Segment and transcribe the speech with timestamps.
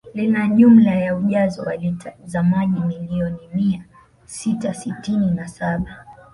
[0.13, 3.83] Lina jumla ya ujazo wa lita za maji milioni mia
[4.25, 6.05] sita sitini na saba